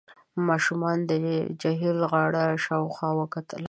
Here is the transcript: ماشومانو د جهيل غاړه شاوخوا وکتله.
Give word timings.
ماشومانو 0.47 1.07
د 1.09 1.11
جهيل 1.61 1.97
غاړه 2.11 2.43
شاوخوا 2.65 3.09
وکتله. 3.19 3.59